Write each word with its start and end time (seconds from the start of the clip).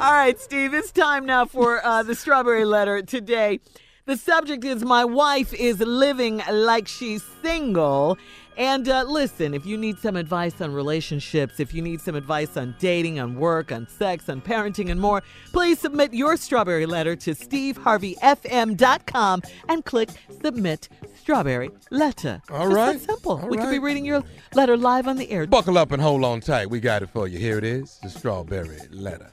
All 0.00 0.14
right, 0.14 0.40
Steve, 0.40 0.72
it's 0.72 0.90
time 0.90 1.26
now 1.26 1.44
for 1.44 1.84
uh, 1.84 2.02
the 2.02 2.14
strawberry 2.14 2.64
letter 2.64 3.02
today. 3.02 3.60
The 4.06 4.16
subject 4.16 4.64
is 4.64 4.82
My 4.82 5.04
wife 5.04 5.52
is 5.52 5.80
living 5.80 6.40
like 6.50 6.88
she's 6.88 7.22
single. 7.42 8.16
And 8.56 8.88
uh, 8.88 9.04
listen, 9.06 9.52
if 9.52 9.66
you 9.66 9.76
need 9.76 9.98
some 9.98 10.16
advice 10.16 10.62
on 10.62 10.72
relationships, 10.72 11.60
if 11.60 11.74
you 11.74 11.82
need 11.82 12.00
some 12.00 12.14
advice 12.14 12.56
on 12.56 12.74
dating, 12.78 13.20
on 13.20 13.34
work, 13.34 13.72
on 13.72 13.86
sex, 13.88 14.30
on 14.30 14.40
parenting, 14.40 14.90
and 14.90 14.98
more, 14.98 15.22
please 15.52 15.78
submit 15.78 16.14
your 16.14 16.38
strawberry 16.38 16.86
letter 16.86 17.14
to 17.16 17.32
steveharveyfm.com 17.32 19.42
and 19.68 19.84
click 19.84 20.08
Submit 20.40 20.88
Strawberry 21.18 21.68
Letter. 21.90 22.40
All 22.48 22.70
Just 22.70 22.74
right. 22.74 22.98
that 22.98 23.04
simple. 23.04 23.32
All 23.32 23.48
we 23.48 23.58
could 23.58 23.70
be 23.70 23.78
reading 23.78 24.06
your 24.06 24.24
letter 24.54 24.78
live 24.78 25.06
on 25.06 25.18
the 25.18 25.30
air. 25.30 25.46
Buckle 25.46 25.76
up 25.76 25.92
and 25.92 26.00
hold 26.00 26.24
on 26.24 26.40
tight. 26.40 26.70
We 26.70 26.80
got 26.80 27.02
it 27.02 27.10
for 27.10 27.28
you. 27.28 27.38
Here 27.38 27.58
it 27.58 27.64
is 27.64 27.98
the 28.02 28.08
strawberry 28.08 28.78
letter. 28.90 29.30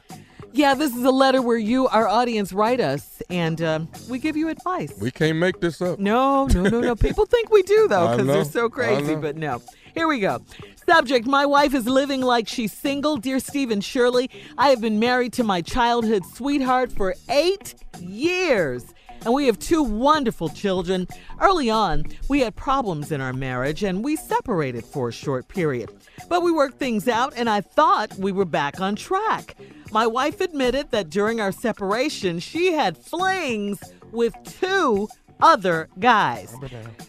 Yeah, 0.52 0.74
this 0.74 0.94
is 0.94 1.04
a 1.04 1.10
letter 1.10 1.42
where 1.42 1.56
you, 1.56 1.88
our 1.88 2.08
audience, 2.08 2.52
write 2.52 2.80
us 2.80 3.22
and 3.30 3.60
um, 3.62 3.88
we 4.08 4.18
give 4.18 4.36
you 4.36 4.48
advice. 4.48 4.92
We 5.00 5.10
can't 5.10 5.38
make 5.38 5.60
this 5.60 5.80
up. 5.82 5.98
No, 5.98 6.46
no, 6.46 6.62
no, 6.62 6.80
no. 6.80 6.96
People 7.08 7.26
think 7.26 7.50
we 7.50 7.62
do 7.62 7.88
though 7.88 8.10
because 8.16 8.26
they're 8.26 8.44
so 8.44 8.68
crazy, 8.68 9.14
but 9.14 9.36
no. 9.36 9.62
Here 9.94 10.08
we 10.08 10.20
go. 10.20 10.40
Subject 10.86 11.26
My 11.26 11.44
wife 11.44 11.74
is 11.74 11.86
living 11.86 12.22
like 12.22 12.48
she's 12.48 12.72
single. 12.72 13.16
Dear 13.16 13.40
Stephen 13.40 13.80
Shirley, 13.80 14.30
I 14.56 14.70
have 14.70 14.80
been 14.80 14.98
married 14.98 15.32
to 15.34 15.44
my 15.44 15.60
childhood 15.60 16.24
sweetheart 16.24 16.92
for 16.92 17.14
eight 17.28 17.74
years. 18.00 18.86
And 19.24 19.34
we 19.34 19.46
have 19.46 19.58
two 19.58 19.82
wonderful 19.82 20.48
children. 20.48 21.06
Early 21.40 21.70
on, 21.70 22.04
we 22.28 22.40
had 22.40 22.56
problems 22.56 23.12
in 23.12 23.20
our 23.20 23.32
marriage 23.32 23.82
and 23.82 24.04
we 24.04 24.16
separated 24.16 24.84
for 24.84 25.08
a 25.08 25.12
short 25.12 25.48
period. 25.48 25.90
But 26.28 26.42
we 26.42 26.52
worked 26.52 26.78
things 26.78 27.08
out 27.08 27.32
and 27.36 27.48
I 27.48 27.60
thought 27.60 28.16
we 28.18 28.32
were 28.32 28.44
back 28.44 28.80
on 28.80 28.96
track. 28.96 29.56
My 29.90 30.06
wife 30.06 30.40
admitted 30.40 30.90
that 30.90 31.10
during 31.10 31.40
our 31.40 31.52
separation, 31.52 32.38
she 32.38 32.72
had 32.72 32.96
flings 32.96 33.82
with 34.12 34.34
two 34.44 35.08
other 35.40 35.88
guys. 35.98 36.54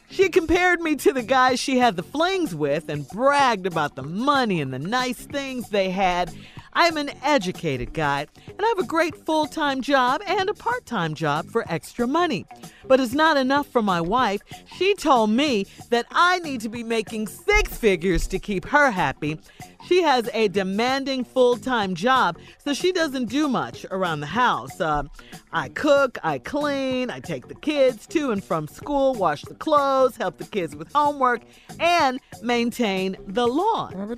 She 0.10 0.30
compared 0.30 0.82
me 0.82 0.96
to 0.98 1.14
the 1.14 1.24
guys 1.24 1.60
she 1.60 1.78
had 1.78 1.96
the 1.96 2.04
flings 2.04 2.54
with 2.56 2.90
and 2.90 3.08
bragged 3.08 3.66
about 3.66 3.96
the 3.96 4.04
money 4.04 4.62
and 4.62 4.74
the 4.74 4.80
nice 4.80 5.26
things 5.26 5.70
they 5.70 5.90
had. 5.90 6.32
I'm 6.74 6.98
an 6.98 7.12
educated 7.24 7.94
guy 7.94 8.28
and 8.48 8.62
I 8.62 8.68
have 8.68 8.80
a 8.80 8.88
great 8.88 9.16
full 9.26 9.46
time 9.46 9.82
job 9.82 10.22
and 10.28 10.50
a 10.50 10.54
part 10.54 10.86
time 10.86 11.14
job 11.14 11.48
for 11.48 11.66
extra 11.72 12.08
money. 12.08 12.46
But 12.88 13.00
it's 13.00 13.14
not 13.14 13.38
enough 13.38 13.68
for 13.68 13.82
my 13.82 14.02
wife. 14.02 14.42
She 14.78 14.94
told 14.96 15.30
me 15.30 15.66
that 15.90 16.06
I 16.12 16.40
need 16.40 16.62
to 16.62 16.70
be 16.70 16.84
making 16.84 17.28
six 17.28 17.78
figures 17.78 18.28
to 18.28 18.40
keep 18.40 18.66
her 18.66 18.92
happy. 18.92 19.40
She 19.86 20.02
has 20.02 20.30
a 20.34 20.48
demanding 20.50 21.24
full 21.24 21.58
time 21.58 21.96
job, 21.96 22.38
so 22.64 22.74
she 22.74 22.92
doesn't 22.92 23.30
do 23.30 23.48
much 23.48 23.86
around 23.92 24.20
the 24.20 24.28
house. 24.28 24.80
Uh, 24.80 25.04
I 25.52 25.70
cook, 25.70 26.18
I 26.24 26.40
clean, 26.40 27.10
I 27.10 27.20
take 27.20 27.48
the 27.48 27.56
kids 27.56 28.06
to 28.08 28.32
and 28.32 28.44
from 28.44 28.68
school, 28.68 29.16
wash 29.16 29.44
the 29.44 29.56
clothes, 29.56 30.18
help 30.18 30.38
the 30.38 30.46
kids 30.46 30.76
with 30.76 30.92
homework, 30.94 31.42
and 31.80 32.20
maintain 32.42 33.18
the 33.28 33.48
lawn. 33.48 34.18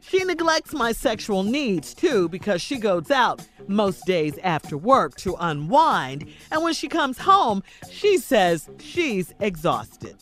She 0.00 0.24
neglects 0.24 0.72
my 0.72 0.92
sexual 0.92 1.42
needs 1.42 1.94
too 1.94 2.28
because 2.28 2.60
she 2.60 2.78
goes 2.78 3.10
out 3.10 3.46
most 3.68 4.04
days 4.06 4.38
after 4.42 4.76
work 4.76 5.16
to 5.16 5.36
unwind, 5.38 6.26
and 6.50 6.62
when 6.62 6.74
she 6.74 6.88
comes 6.88 7.18
home, 7.18 7.62
she 7.90 8.18
says 8.18 8.68
she's 8.80 9.34
exhausted. 9.40 10.16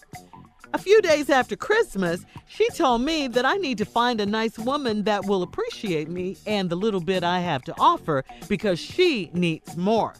A 0.72 0.78
few 0.78 1.02
days 1.02 1.30
after 1.30 1.56
Christmas, 1.56 2.24
she 2.46 2.68
told 2.70 3.02
me 3.02 3.26
that 3.28 3.44
I 3.44 3.56
need 3.56 3.78
to 3.78 3.84
find 3.84 4.20
a 4.20 4.26
nice 4.26 4.58
woman 4.58 5.02
that 5.04 5.24
will 5.26 5.42
appreciate 5.42 6.08
me 6.08 6.36
and 6.46 6.70
the 6.70 6.76
little 6.76 7.00
bit 7.00 7.24
I 7.24 7.40
have 7.40 7.62
to 7.64 7.74
offer 7.78 8.24
because 8.48 8.78
she 8.78 9.30
needs 9.32 9.76
more. 9.76 10.14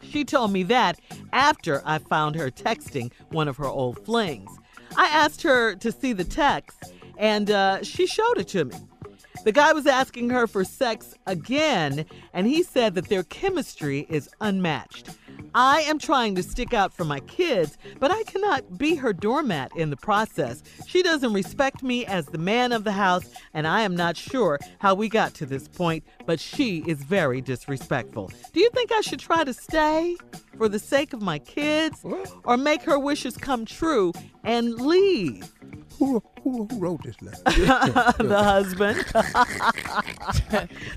She 0.00 0.24
told 0.24 0.52
me 0.52 0.62
that 0.64 1.00
after 1.32 1.82
I 1.84 1.98
found 1.98 2.36
her 2.36 2.50
texting 2.50 3.10
one 3.30 3.48
of 3.48 3.56
her 3.56 3.66
old 3.66 4.04
flings. 4.04 4.50
I 4.96 5.06
asked 5.06 5.42
her 5.42 5.74
to 5.74 5.92
see 5.92 6.12
the 6.12 6.24
text, 6.24 6.92
and 7.18 7.50
uh, 7.50 7.82
she 7.82 8.06
showed 8.06 8.38
it 8.38 8.48
to 8.48 8.64
me. 8.64 8.76
The 9.44 9.52
guy 9.52 9.72
was 9.72 9.86
asking 9.86 10.30
her 10.30 10.46
for 10.46 10.64
sex 10.64 11.14
again, 11.26 12.06
and 12.32 12.46
he 12.46 12.62
said 12.62 12.94
that 12.94 13.08
their 13.08 13.24
chemistry 13.24 14.06
is 14.08 14.30
unmatched. 14.40 15.10
I 15.54 15.80
am 15.82 15.98
trying 15.98 16.34
to 16.36 16.42
stick 16.42 16.72
out 16.72 16.92
for 16.92 17.04
my 17.04 17.20
kids, 17.20 17.78
but 17.98 18.10
I 18.10 18.22
cannot 18.24 18.78
be 18.78 18.94
her 18.96 19.12
doormat 19.12 19.70
in 19.76 19.90
the 19.90 19.96
process. 19.96 20.62
She 20.86 21.02
doesn't 21.02 21.32
respect 21.32 21.82
me 21.82 22.04
as 22.06 22.26
the 22.26 22.38
man 22.38 22.72
of 22.72 22.84
the 22.84 22.92
house, 22.92 23.30
and 23.54 23.66
I 23.66 23.82
am 23.82 23.96
not 23.96 24.16
sure 24.16 24.58
how 24.78 24.94
we 24.94 25.08
got 25.08 25.34
to 25.34 25.46
this 25.46 25.68
point, 25.68 26.04
but 26.26 26.40
she 26.40 26.84
is 26.86 27.02
very 27.02 27.40
disrespectful. 27.40 28.30
Do 28.52 28.60
you 28.60 28.70
think 28.70 28.92
I 28.92 29.00
should 29.00 29.20
try 29.20 29.44
to 29.44 29.52
stay 29.52 30.16
for 30.56 30.68
the 30.68 30.78
sake 30.78 31.12
of 31.12 31.22
my 31.22 31.38
kids 31.38 32.04
or 32.44 32.56
make 32.56 32.82
her 32.82 32.98
wishes 32.98 33.36
come 33.36 33.64
true 33.64 34.12
and 34.44 34.74
leave? 34.74 35.52
Who, 35.98 36.22
who, 36.42 36.66
who 36.66 36.78
wrote 36.78 37.02
this 37.02 37.20
letter? 37.20 37.42
the 38.22 38.42
husband. 38.42 38.98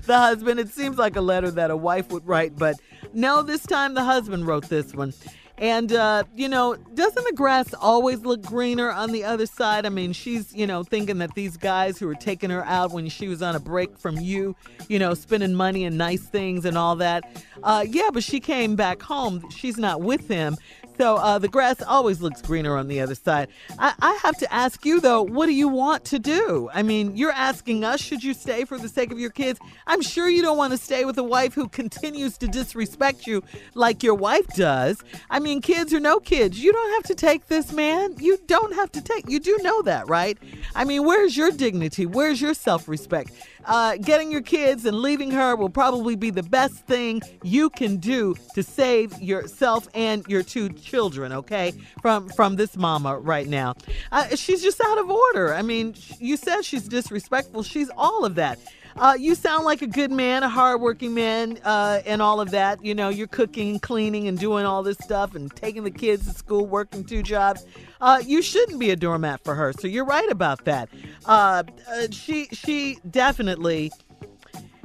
the 0.06 0.18
husband. 0.18 0.60
It 0.60 0.68
seems 0.68 0.96
like 0.96 1.16
a 1.16 1.20
letter 1.20 1.50
that 1.50 1.70
a 1.70 1.76
wife 1.76 2.10
would 2.10 2.26
write, 2.26 2.56
but 2.56 2.76
no, 3.12 3.42
this 3.42 3.66
time 3.66 3.94
the 3.94 4.04
husband 4.04 4.46
wrote 4.46 4.68
this 4.68 4.94
one. 4.94 5.12
And, 5.58 5.92
uh, 5.92 6.24
you 6.34 6.48
know, 6.48 6.74
doesn't 6.74 7.24
the 7.24 7.32
grass 7.34 7.72
always 7.74 8.20
look 8.20 8.42
greener 8.42 8.90
on 8.90 9.12
the 9.12 9.22
other 9.22 9.46
side? 9.46 9.86
I 9.86 9.90
mean, 9.90 10.12
she's, 10.12 10.52
you 10.52 10.66
know, 10.66 10.82
thinking 10.82 11.18
that 11.18 11.34
these 11.34 11.56
guys 11.56 11.98
who 11.98 12.06
were 12.06 12.16
taking 12.16 12.50
her 12.50 12.64
out 12.64 12.90
when 12.90 13.08
she 13.08 13.28
was 13.28 13.42
on 13.42 13.54
a 13.54 13.60
break 13.60 13.96
from 13.96 14.18
you, 14.18 14.56
you 14.88 14.98
know, 14.98 15.14
spending 15.14 15.54
money 15.54 15.84
and 15.84 15.96
nice 15.96 16.22
things 16.22 16.64
and 16.64 16.76
all 16.76 16.96
that. 16.96 17.44
Uh, 17.62 17.84
yeah, 17.88 18.10
but 18.12 18.24
she 18.24 18.40
came 18.40 18.74
back 18.74 19.02
home. 19.02 19.48
She's 19.50 19.76
not 19.76 20.00
with 20.00 20.26
him. 20.26 20.56
So 20.98 21.16
uh, 21.16 21.38
the 21.38 21.48
grass 21.48 21.82
always 21.82 22.20
looks 22.20 22.42
greener 22.42 22.76
on 22.76 22.88
the 22.88 23.00
other 23.00 23.14
side. 23.14 23.48
I, 23.78 23.94
I 24.00 24.18
have 24.22 24.36
to 24.38 24.52
ask 24.52 24.84
you, 24.84 25.00
though, 25.00 25.22
what 25.22 25.46
do 25.46 25.52
you 25.52 25.68
want 25.68 26.04
to 26.06 26.18
do? 26.18 26.68
I 26.72 26.82
mean, 26.82 27.16
you're 27.16 27.32
asking 27.32 27.84
us, 27.84 28.00
should 28.00 28.22
you 28.22 28.34
stay 28.34 28.64
for 28.64 28.78
the 28.78 28.88
sake 28.88 29.10
of 29.10 29.18
your 29.18 29.30
kids? 29.30 29.58
I'm 29.86 30.02
sure 30.02 30.28
you 30.28 30.42
don't 30.42 30.56
want 30.56 30.72
to 30.72 30.78
stay 30.78 31.04
with 31.04 31.18
a 31.18 31.22
wife 31.22 31.54
who 31.54 31.68
continues 31.68 32.36
to 32.38 32.46
disrespect 32.46 33.26
you 33.26 33.42
like 33.74 34.02
your 34.02 34.14
wife 34.14 34.46
does. 34.48 35.02
I 35.30 35.38
mean, 35.38 35.60
kids 35.60 35.92
or 35.92 36.00
no 36.00 36.20
kids, 36.20 36.62
you 36.62 36.72
don't 36.72 36.92
have 36.94 37.04
to 37.04 37.14
take 37.14 37.46
this, 37.46 37.72
man. 37.72 38.14
You 38.18 38.38
don't 38.46 38.74
have 38.74 38.92
to 38.92 39.00
take. 39.00 39.28
You 39.28 39.40
do 39.40 39.58
know 39.62 39.82
that, 39.82 40.08
right? 40.08 40.38
I 40.74 40.84
mean, 40.84 41.04
where's 41.04 41.36
your 41.36 41.50
dignity? 41.50 42.06
Where's 42.06 42.40
your 42.40 42.54
self 42.54 42.88
respect? 42.88 43.32
Uh, 43.64 43.96
getting 43.96 44.30
your 44.30 44.42
kids 44.42 44.84
and 44.84 45.00
leaving 45.00 45.30
her 45.30 45.56
will 45.56 45.70
probably 45.70 46.16
be 46.16 46.30
the 46.30 46.42
best 46.42 46.74
thing 46.86 47.20
you 47.42 47.70
can 47.70 47.96
do 47.96 48.34
to 48.54 48.62
save 48.62 49.20
yourself 49.20 49.88
and 49.94 50.26
your 50.28 50.42
two 50.42 50.68
children. 50.70 51.32
Okay, 51.32 51.72
from 52.00 52.28
from 52.30 52.56
this 52.56 52.76
mama 52.76 53.18
right 53.18 53.48
now, 53.48 53.74
uh, 54.10 54.34
she's 54.36 54.62
just 54.62 54.80
out 54.80 54.98
of 54.98 55.10
order. 55.10 55.54
I 55.54 55.62
mean, 55.62 55.94
you 56.18 56.36
said 56.36 56.62
she's 56.62 56.88
disrespectful. 56.88 57.62
She's 57.62 57.90
all 57.96 58.24
of 58.24 58.34
that. 58.36 58.58
Uh, 58.96 59.16
you 59.18 59.34
sound 59.34 59.64
like 59.64 59.82
a 59.82 59.86
good 59.86 60.10
man, 60.10 60.42
a 60.42 60.48
hardworking 60.48 61.14
man, 61.14 61.58
uh, 61.64 62.00
and 62.06 62.20
all 62.20 62.40
of 62.40 62.50
that. 62.50 62.84
You 62.84 62.94
know, 62.94 63.08
you're 63.08 63.26
cooking, 63.26 63.78
cleaning, 63.78 64.28
and 64.28 64.38
doing 64.38 64.66
all 64.66 64.82
this 64.82 64.98
stuff, 64.98 65.34
and 65.34 65.54
taking 65.54 65.84
the 65.84 65.90
kids 65.90 66.26
to 66.26 66.34
school, 66.34 66.66
working 66.66 67.04
two 67.04 67.22
jobs. 67.22 67.64
Uh, 68.00 68.22
you 68.24 68.42
shouldn't 68.42 68.78
be 68.78 68.90
a 68.90 68.96
doormat 68.96 69.42
for 69.44 69.54
her. 69.54 69.72
So 69.72 69.86
you're 69.86 70.04
right 70.04 70.30
about 70.30 70.64
that. 70.64 70.88
Uh, 71.24 71.62
uh, 71.88 72.06
she 72.10 72.46
she 72.52 72.98
definitely 73.10 73.92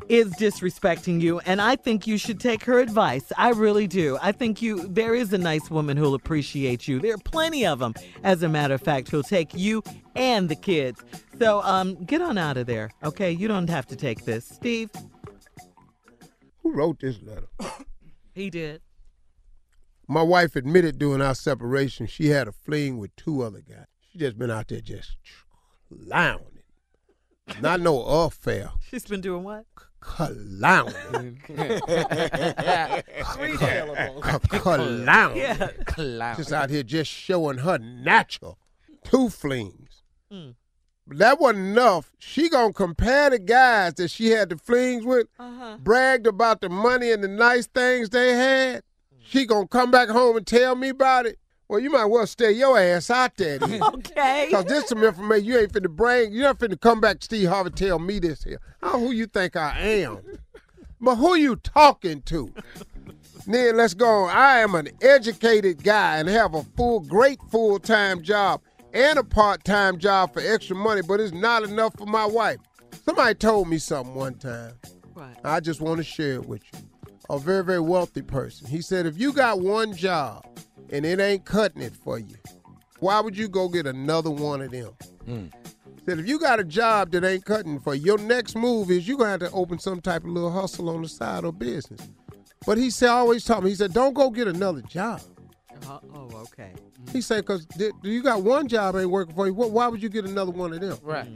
is 0.10 0.34
disrespecting 0.36 1.20
you 1.22 1.40
and 1.40 1.62
I 1.62 1.76
think 1.76 2.08
you 2.08 2.18
should 2.18 2.40
take 2.40 2.64
her 2.64 2.80
advice. 2.80 3.32
I 3.38 3.50
really 3.50 3.88
do. 3.88 4.18
I 4.22 4.32
think 4.32 4.62
you 4.62 4.88
there 4.88 5.14
is 5.14 5.34
a 5.34 5.38
nice 5.38 5.70
woman 5.70 5.98
who'll 5.98 6.14
appreciate 6.16 6.88
you. 6.88 7.00
There 7.00 7.14
are 7.14 7.20
plenty 7.20 7.66
of 7.66 7.80
them 7.80 7.94
as 8.24 8.42
a 8.44 8.50
matter 8.50 8.74
of 8.74 8.82
fact 8.82 9.10
who'll 9.10 9.24
take 9.24 9.54
you 9.54 9.84
and 10.16 10.50
the 10.50 10.56
kids. 10.56 11.04
So 11.40 11.62
um 11.64 11.96
get 12.06 12.22
on 12.22 12.38
out 12.38 12.58
of 12.58 12.68
there. 12.68 12.90
Okay? 13.04 13.32
You 13.32 13.48
don't 13.48 13.70
have 13.70 13.86
to 13.88 13.96
take 13.96 14.26
this. 14.26 14.46
Steve, 14.48 14.90
Who 16.64 16.74
wrote 16.74 17.00
this 17.00 17.22
letter? 17.22 17.48
he 18.34 18.50
did. 18.50 18.82
My 20.08 20.22
wife 20.22 20.56
admitted 20.56 20.98
during 21.00 21.22
our 21.22 21.36
separation 21.36 22.08
she 22.08 22.28
had 22.28 22.48
a 22.48 22.54
fling 22.54 22.98
with 22.98 23.14
two 23.18 23.42
other 23.42 23.60
guys. 23.60 23.88
She 24.12 24.20
just 24.20 24.38
been 24.38 24.52
out 24.52 24.70
there 24.70 24.80
just 24.80 25.18
clowning. 26.08 26.46
Not 27.62 27.82
no 27.82 28.02
affair. 28.06 28.72
She's 28.90 29.06
been 29.06 29.22
doing 29.22 29.44
what? 29.44 29.66
Clowning. 30.00 31.40
Three 31.46 31.80
syllables. 33.58 34.24
Clowning. 34.50 35.38
Yeah. 35.38 35.70
Just 36.36 36.52
out 36.54 36.70
here 36.70 36.84
just 36.84 37.12
showing 37.12 37.58
her 37.60 37.78
natural 37.78 38.58
two 39.04 39.30
flings. 39.30 40.04
Mm. 40.32 40.56
But 41.08 41.18
that 41.20 41.40
wasn't 41.40 41.66
enough. 41.68 42.12
She 42.20 42.50
gonna 42.50 42.74
compare 42.74 43.30
the 43.30 43.40
guys 43.40 43.94
that 43.96 44.10
she 44.12 44.30
had 44.32 44.50
the 44.50 44.58
flings 44.58 45.06
with, 45.06 45.28
Uh-huh. 45.40 45.78
bragged 45.80 46.28
about 46.28 46.60
the 46.62 46.70
money 46.70 47.12
and 47.12 47.24
the 47.24 47.28
nice 47.30 47.68
things 47.68 48.10
they 48.10 48.34
had. 48.34 48.84
She 49.20 49.46
gonna 49.46 49.68
come 49.68 49.92
back 49.92 50.10
home 50.10 50.36
and 50.38 50.46
tell 50.48 50.76
me 50.76 50.90
about 50.90 51.26
it. 51.26 51.38
Well, 51.70 51.80
you 51.82 51.90
might 51.90 52.06
well 52.06 52.26
stay 52.26 52.52
your 52.54 52.80
ass 52.80 53.10
out 53.10 53.36
there. 53.36 53.60
then. 53.60 53.82
Okay. 53.98 54.48
Cause 54.52 54.66
this 54.66 54.88
some 54.88 55.04
information 55.04 55.46
you 55.46 55.58
ain't 55.60 55.74
finna 55.74 55.90
bring. 55.90 56.32
You're 56.32 56.44
not 56.44 56.60
finna 56.60 56.80
come 56.80 57.02
back, 57.02 57.18
Steve 57.22 57.50
Harvey, 57.50 57.72
tell 57.72 58.00
me 58.00 58.20
this 58.20 58.44
here. 58.44 58.60
Oh, 58.82 59.00
who 59.00 59.12
you 59.12 59.26
think 59.26 59.56
I 59.56 59.78
am? 59.80 60.20
But 61.02 61.16
who 61.18 61.36
you 61.36 61.58
talking 61.58 62.22
to? 62.24 62.54
Then 63.46 63.78
let's 63.78 63.94
go 63.94 64.08
on. 64.26 64.30
I 64.36 64.60
am 64.60 64.76
an 64.76 64.90
educated 65.02 65.84
guy 65.84 66.18
and 66.18 66.28
have 66.30 66.54
a 66.54 66.64
full, 66.76 67.02
great 67.02 67.40
full 67.50 67.80
time 67.80 68.22
job 68.22 68.62
and 68.94 69.20
a 69.20 69.24
part 69.24 69.64
time 69.64 69.98
job 70.00 70.34
for 70.34 70.42
extra 70.42 70.76
money, 70.76 71.02
but 71.02 71.20
it's 71.20 71.34
not 71.34 71.64
enough 71.64 71.94
for 71.98 72.06
my 72.06 72.26
wife. 72.26 72.58
Somebody 73.06 73.36
told 73.36 73.70
me 73.70 73.78
something 73.78 74.16
one 74.16 74.36
time. 74.36 74.74
Right. 75.16 75.36
I 75.44 75.60
just 75.60 75.82
want 75.82 75.98
to 75.98 76.04
share 76.04 76.34
it 76.36 76.46
with 76.46 76.62
you. 76.74 76.80
A 77.30 77.38
very, 77.40 77.64
very 77.64 77.80
wealthy 77.80 78.22
person. 78.22 78.68
He 78.68 78.82
said, 78.82 79.06
if 79.06 79.18
you 79.20 79.34
got 79.34 79.60
one 79.60 79.94
job 79.96 80.46
and 80.92 81.06
it 81.06 81.20
ain't 81.20 81.46
cutting 81.46 81.82
it 81.82 81.96
for 81.96 82.20
you, 82.20 82.36
why 83.00 83.20
would 83.20 83.38
you 83.38 83.48
go 83.48 83.68
get 83.70 83.86
another 83.86 84.30
one 84.32 84.62
of 84.62 84.72
them? 84.72 84.94
Said, 86.06 86.20
if 86.20 86.28
you 86.28 86.40
got 86.40 86.60
a 86.60 86.64
job 86.64 87.12
that 87.12 87.24
ain't 87.26 87.44
cutting 87.44 87.80
for 87.80 87.94
you, 87.94 88.06
your 88.06 88.18
next 88.18 88.56
move 88.56 88.90
is 88.90 89.08
you're 89.08 89.18
going 89.18 89.38
to 89.38 89.46
have 89.46 89.52
to 89.52 89.58
open 89.58 89.78
some 89.78 90.00
type 90.00 90.24
of 90.24 90.30
little 90.30 90.52
hustle 90.52 90.90
on 90.90 91.02
the 91.02 91.10
side 91.10 91.44
or 91.44 91.52
business. 91.52 92.00
But 92.66 92.78
he 92.78 92.90
said, 92.90 93.10
always 93.10 93.44
taught 93.44 93.64
me, 93.64 93.70
he 93.72 93.76
said, 93.76 93.94
don't 93.94 94.14
go 94.14 94.30
get 94.30 94.48
another 94.48 94.82
job. 94.82 95.22
Uh, 95.88 96.00
oh, 96.16 96.30
okay. 96.44 96.72
He 97.14 97.22
said, 97.22 97.46
because 97.46 97.68
you 98.04 98.24
got 98.24 98.42
one 98.42 98.68
job 98.68 98.96
ain't 98.96 99.10
working 99.10 99.36
for 99.36 99.48
you, 99.48 99.54
wh- 99.54 99.72
why 99.72 99.88
would 99.88 100.02
you 100.02 100.10
get 100.10 100.26
another 100.26 100.52
one 100.52 100.74
of 100.74 100.80
them? 100.80 100.98
Right. 101.04 101.28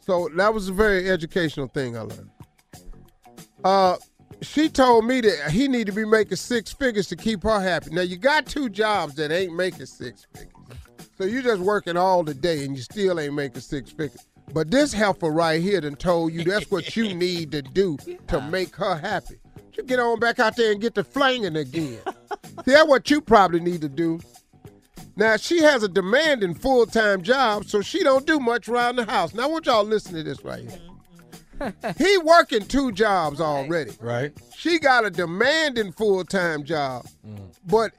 So 0.00 0.28
that 0.36 0.52
was 0.52 0.68
a 0.68 0.72
very 0.72 1.08
educational 1.10 1.68
thing 1.68 1.96
I 1.96 2.00
learned. 2.02 2.30
Uh, 3.64 3.96
she 4.42 4.68
told 4.68 5.04
me 5.04 5.20
that 5.22 5.50
he 5.50 5.68
need 5.68 5.86
to 5.86 5.92
be 5.92 6.04
making 6.04 6.36
six 6.36 6.72
figures 6.72 7.08
to 7.08 7.16
keep 7.16 7.42
her 7.42 7.60
happy. 7.60 7.90
Now 7.90 8.02
you 8.02 8.16
got 8.16 8.46
two 8.46 8.68
jobs 8.68 9.14
that 9.14 9.30
ain't 9.30 9.54
making 9.54 9.86
six 9.86 10.26
figures, 10.32 10.52
so 11.16 11.24
you 11.24 11.42
just 11.42 11.60
working 11.60 11.96
all 11.96 12.22
the 12.22 12.34
day 12.34 12.64
and 12.64 12.76
you 12.76 12.82
still 12.82 13.18
ain't 13.18 13.34
making 13.34 13.60
six 13.60 13.90
figures. 13.90 14.26
But 14.52 14.70
this 14.70 14.92
heifer 14.92 15.30
right 15.30 15.60
here 15.60 15.80
done 15.80 15.96
told 15.96 16.32
you 16.32 16.44
that's 16.44 16.70
what 16.70 16.96
you 16.96 17.14
need 17.14 17.52
to 17.52 17.62
do 17.62 17.96
to 18.28 18.40
make 18.40 18.76
her 18.76 18.96
happy. 18.96 19.38
You 19.76 19.82
get 19.82 19.98
on 19.98 20.18
back 20.18 20.38
out 20.38 20.56
there 20.56 20.72
and 20.72 20.80
get 20.80 20.94
the 20.94 21.04
flanging 21.04 21.56
again. 21.56 22.00
See, 22.64 22.72
that's 22.72 22.88
what 22.88 23.10
you 23.10 23.20
probably 23.20 23.60
need 23.60 23.82
to 23.82 23.88
do. 23.88 24.20
Now 25.16 25.36
she 25.36 25.62
has 25.62 25.82
a 25.82 25.88
demanding 25.88 26.54
full-time 26.54 27.22
job, 27.22 27.66
so 27.66 27.82
she 27.82 28.02
don't 28.02 28.26
do 28.26 28.38
much 28.38 28.68
around 28.68 28.96
the 28.96 29.04
house. 29.04 29.34
Now 29.34 29.44
I 29.44 29.46
want 29.46 29.66
y'all 29.66 29.82
to 29.84 29.88
listen 29.88 30.14
to 30.14 30.22
this 30.22 30.44
right 30.44 30.62
here. 30.62 30.80
he 31.98 32.18
working 32.18 32.66
two 32.66 32.92
jobs 32.92 33.40
already. 33.40 33.92
Right. 34.00 34.32
She 34.56 34.78
got 34.78 35.04
a 35.04 35.10
demanding 35.10 35.92
full-time 35.92 36.64
job, 36.64 37.06
mm. 37.26 37.54
but 37.66 37.92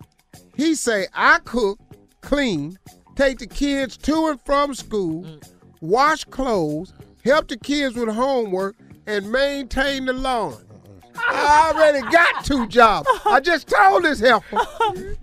he 0.56 0.76
say 0.76 1.08
I 1.14 1.40
cook, 1.40 1.80
clean, 2.22 2.78
take 3.16 3.40
the 3.40 3.48
kids 3.48 3.98
to 3.98 4.28
and 4.28 4.42
from 4.46 4.74
school, 4.74 5.24
mm. 5.24 5.52
wash 5.82 6.24
clothes, 6.26 6.94
help 7.24 7.48
the 7.48 7.58
kids 7.58 7.96
with 7.96 8.10
homework, 8.10 8.76
and 9.06 9.32
maintain 9.32 10.06
the 10.06 10.14
lawn. 10.14 10.67
I 11.18 11.72
already 11.74 12.02
got 12.12 12.46
two 12.46 12.68
jobs. 12.68 13.08
I 13.26 13.40
just 13.40 13.68
told 13.68 14.04
this 14.04 14.20
heifer. 14.20 14.58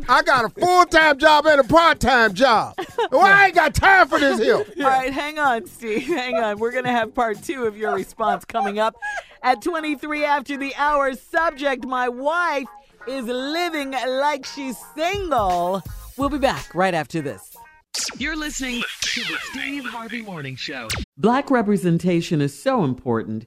I 0.08 0.22
got 0.22 0.44
a 0.44 0.48
full-time 0.48 1.18
job 1.18 1.46
and 1.46 1.60
a 1.60 1.64
part-time 1.64 2.34
job. 2.34 2.74
Well, 3.10 3.22
I 3.22 3.46
ain't 3.46 3.54
got 3.54 3.74
time 3.74 4.08
for 4.08 4.18
this 4.18 4.38
here. 4.38 4.56
All 4.56 4.84
right, 4.84 5.12
hang 5.12 5.38
on, 5.38 5.66
Steve. 5.66 6.06
Hang 6.06 6.36
on. 6.36 6.58
We're 6.58 6.72
going 6.72 6.84
to 6.84 6.90
have 6.90 7.14
part 7.14 7.42
two 7.42 7.64
of 7.64 7.76
your 7.76 7.94
response 7.94 8.44
coming 8.44 8.78
up 8.78 8.96
at 9.42 9.62
23 9.62 10.24
after 10.24 10.56
the 10.56 10.74
hour. 10.76 11.14
Subject 11.14 11.84
My 11.84 12.08
wife 12.08 12.68
is 13.06 13.26
living 13.26 13.92
like 13.92 14.44
she's 14.44 14.76
single. 14.94 15.82
We'll 16.16 16.30
be 16.30 16.38
back 16.38 16.74
right 16.74 16.94
after 16.94 17.20
this. 17.20 17.56
You're 18.18 18.36
listening 18.36 18.82
to 19.00 19.20
the 19.20 19.38
Steve 19.50 19.84
Harvey 19.84 20.22
Morning 20.22 20.56
Show. 20.56 20.88
Black 21.16 21.50
representation 21.50 22.40
is 22.40 22.60
so 22.60 22.82
important. 22.82 23.46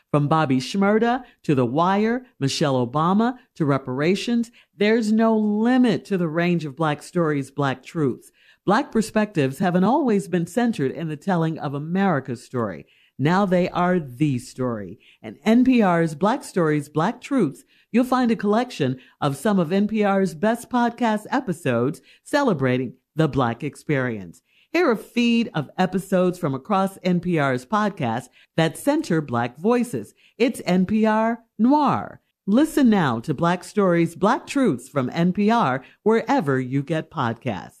From 0.11 0.27
Bobby 0.27 0.57
Shmurda 0.57 1.23
to 1.43 1.55
The 1.55 1.65
Wire, 1.65 2.25
Michelle 2.37 2.85
Obama 2.85 3.37
to 3.55 3.65
reparations, 3.65 4.51
there's 4.75 5.09
no 5.09 5.37
limit 5.37 6.03
to 6.05 6.17
the 6.17 6.27
range 6.27 6.65
of 6.65 6.75
Black 6.75 7.01
stories, 7.01 7.49
Black 7.49 7.81
truths. 7.81 8.29
Black 8.65 8.91
perspectives 8.91 9.59
haven't 9.59 9.85
always 9.85 10.27
been 10.27 10.45
centered 10.45 10.91
in 10.91 11.07
the 11.07 11.15
telling 11.15 11.57
of 11.57 11.73
America's 11.73 12.43
story. 12.43 12.85
Now 13.17 13.45
they 13.45 13.69
are 13.69 13.99
the 13.99 14.37
story. 14.39 14.99
And 15.21 15.37
NPR's 15.45 16.13
Black 16.13 16.43
Stories, 16.43 16.89
Black 16.89 17.21
Truths, 17.21 17.63
you'll 17.91 18.03
find 18.03 18.31
a 18.31 18.35
collection 18.35 18.99
of 19.21 19.37
some 19.37 19.59
of 19.59 19.69
NPR's 19.69 20.35
best 20.35 20.69
podcast 20.69 21.25
episodes 21.29 22.01
celebrating 22.23 22.95
the 23.15 23.29
Black 23.29 23.63
experience. 23.63 24.41
Hear 24.73 24.89
a 24.91 24.95
feed 24.95 25.51
of 25.53 25.69
episodes 25.77 26.39
from 26.39 26.53
across 26.53 26.97
NPR's 26.99 27.65
podcasts 27.65 28.29
that 28.55 28.77
center 28.77 29.19
Black 29.19 29.57
voices. 29.57 30.13
It's 30.37 30.61
NPR 30.61 31.39
Noir. 31.59 32.21
Listen 32.47 32.89
now 32.89 33.19
to 33.19 33.33
Black 33.33 33.65
Stories, 33.65 34.15
Black 34.15 34.47
Truths 34.47 34.87
from 34.87 35.09
NPR 35.09 35.83
wherever 36.03 36.57
you 36.57 36.83
get 36.83 37.11
podcasts. 37.11 37.80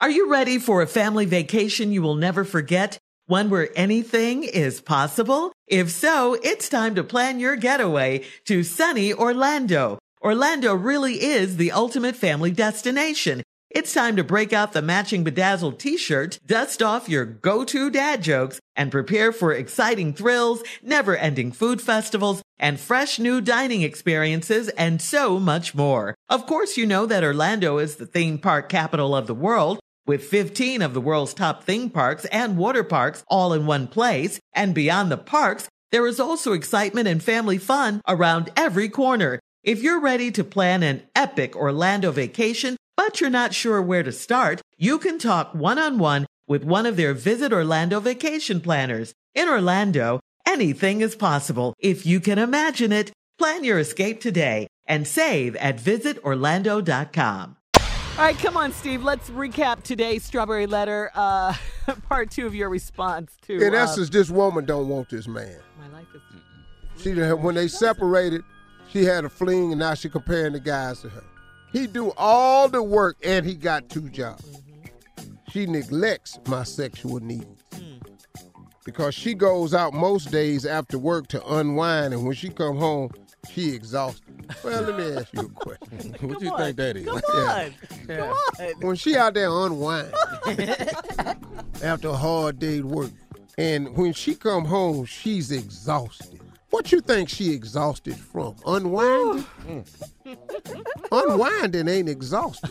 Are 0.00 0.10
you 0.10 0.28
ready 0.28 0.58
for 0.58 0.82
a 0.82 0.88
family 0.88 1.24
vacation 1.24 1.92
you 1.92 2.02
will 2.02 2.16
never 2.16 2.44
forget? 2.44 2.98
One 3.26 3.48
where 3.48 3.70
anything 3.76 4.42
is 4.42 4.80
possible? 4.80 5.52
If 5.68 5.90
so, 5.90 6.36
it's 6.42 6.68
time 6.68 6.96
to 6.96 7.04
plan 7.04 7.38
your 7.38 7.54
getaway 7.56 8.24
to 8.46 8.64
sunny 8.64 9.14
Orlando. 9.14 9.98
Orlando 10.20 10.74
really 10.74 11.22
is 11.22 11.56
the 11.56 11.72
ultimate 11.72 12.16
family 12.16 12.50
destination. 12.50 13.42
It's 13.70 13.94
time 13.94 14.16
to 14.16 14.24
break 14.24 14.52
out 14.52 14.72
the 14.72 14.82
matching 14.82 15.24
bedazzled 15.24 15.78
t-shirt, 15.78 16.38
dust 16.44 16.82
off 16.82 17.08
your 17.08 17.24
go-to 17.24 17.88
dad 17.88 18.22
jokes, 18.22 18.60
and 18.76 18.92
prepare 18.92 19.32
for 19.32 19.52
exciting 19.52 20.12
thrills, 20.12 20.62
never-ending 20.82 21.52
food 21.52 21.80
festivals, 21.80 22.42
and 22.58 22.78
fresh 22.78 23.18
new 23.18 23.40
dining 23.40 23.82
experiences, 23.82 24.68
and 24.70 25.00
so 25.00 25.38
much 25.38 25.74
more. 25.74 26.14
Of 26.28 26.46
course, 26.46 26.76
you 26.76 26.86
know 26.86 27.06
that 27.06 27.24
Orlando 27.24 27.78
is 27.78 27.96
the 27.96 28.06
theme 28.06 28.38
park 28.38 28.68
capital 28.68 29.14
of 29.14 29.26
the 29.26 29.34
world, 29.34 29.80
with 30.06 30.24
15 30.24 30.82
of 30.82 30.94
the 30.94 31.00
world's 31.00 31.34
top 31.34 31.64
theme 31.64 31.90
parks 31.90 32.24
and 32.26 32.56
water 32.56 32.84
parks 32.84 33.24
all 33.28 33.52
in 33.52 33.66
one 33.66 33.86
place. 33.86 34.38
And 34.52 34.74
beyond 34.74 35.10
the 35.10 35.16
parks, 35.16 35.68
there 35.90 36.06
is 36.06 36.20
also 36.20 36.52
excitement 36.52 37.08
and 37.08 37.22
family 37.22 37.58
fun 37.58 38.00
around 38.06 38.50
every 38.56 38.88
corner. 38.88 39.40
If 39.62 39.82
you're 39.82 40.00
ready 40.00 40.30
to 40.32 40.44
plan 40.44 40.82
an 40.82 41.02
epic 41.14 41.56
Orlando 41.56 42.10
vacation, 42.10 42.76
but 42.96 43.20
you're 43.20 43.30
not 43.30 43.54
sure 43.54 43.80
where 43.80 44.02
to 44.02 44.12
start, 44.12 44.60
you 44.76 44.98
can 44.98 45.18
talk 45.18 45.54
one 45.54 45.78
on 45.78 45.98
one 45.98 46.26
with 46.46 46.64
one 46.64 46.84
of 46.84 46.96
their 46.96 47.14
Visit 47.14 47.52
Orlando 47.52 48.00
vacation 48.00 48.60
planners. 48.60 49.14
In 49.34 49.48
Orlando, 49.48 50.20
anything 50.46 51.00
is 51.00 51.16
possible 51.16 51.74
if 51.78 52.06
you 52.06 52.20
can 52.20 52.38
imagine 52.38 52.92
it. 52.92 53.12
Plan 53.38 53.64
your 53.64 53.78
escape 53.78 54.20
today 54.20 54.66
and 54.86 55.06
save 55.06 55.56
at 55.56 55.78
visitorlando.com. 55.78 57.56
All 58.16 58.22
right, 58.22 58.38
come 58.38 58.56
on, 58.56 58.72
Steve. 58.72 59.02
Let's 59.02 59.28
recap 59.30 59.82
today's 59.82 60.22
strawberry 60.22 60.68
letter. 60.68 61.10
Uh, 61.16 61.52
part 62.08 62.30
two 62.30 62.46
of 62.46 62.54
your 62.54 62.68
response 62.68 63.36
to. 63.42 63.54
In 63.54 63.74
uh, 63.74 63.78
essence, 63.78 64.08
this 64.08 64.30
woman 64.30 64.64
don't 64.64 64.88
want 64.88 65.08
this 65.08 65.26
man. 65.26 65.58
my 65.80 65.88
life 65.88 66.06
is. 66.14 67.02
She 67.02 67.12
when 67.12 67.56
they 67.56 67.66
separated, 67.66 68.42
she 68.88 69.04
had 69.04 69.24
a 69.24 69.28
fling, 69.28 69.72
and 69.72 69.80
now 69.80 69.94
she 69.94 70.08
comparing 70.08 70.52
the 70.52 70.60
guys 70.60 71.00
to 71.00 71.08
her. 71.08 71.24
He 71.72 71.88
do 71.88 72.12
all 72.16 72.68
the 72.68 72.84
work, 72.84 73.16
and 73.24 73.44
he 73.44 73.56
got 73.56 73.88
two 73.88 74.08
jobs. 74.08 74.62
She 75.50 75.66
neglects 75.66 76.38
my 76.46 76.62
sexual 76.62 77.18
needs 77.18 77.63
because 78.84 79.14
she 79.14 79.34
goes 79.34 79.74
out 79.74 79.92
most 79.94 80.30
days 80.30 80.66
after 80.66 80.98
work 80.98 81.26
to 81.28 81.44
unwind, 81.54 82.14
and 82.14 82.24
when 82.26 82.34
she 82.34 82.50
come 82.50 82.76
home, 82.76 83.10
she 83.50 83.74
exhausted. 83.74 84.22
Well, 84.62 84.82
let 84.82 84.96
me 84.98 85.16
ask 85.16 85.32
you 85.34 85.40
a 85.40 85.48
question. 85.48 86.14
what 86.20 86.38
do 86.38 86.44
you 86.46 86.56
think 86.56 86.76
that 86.76 86.96
is? 86.96 87.06
Come 87.06 87.20
Yeah. 88.08 88.24
on. 88.24 88.36
Come 88.58 88.66
on. 88.66 88.72
when 88.86 88.96
she 88.96 89.16
out 89.16 89.34
there 89.34 89.48
unwind 89.50 90.12
after 91.82 92.08
a 92.08 92.16
hard 92.16 92.58
day 92.58 92.80
work, 92.80 93.10
and 93.56 93.96
when 93.96 94.12
she 94.12 94.34
come 94.34 94.64
home, 94.64 95.04
she's 95.04 95.50
exhausted. 95.50 96.40
What 96.70 96.90
you 96.90 97.00
think 97.00 97.28
she 97.28 97.52
exhausted 97.52 98.16
from? 98.16 98.56
Unwinding? 98.66 99.44
Mm. 99.66 100.36
Unwinding 101.12 101.86
ain't 101.88 102.08
exhausted. 102.08 102.70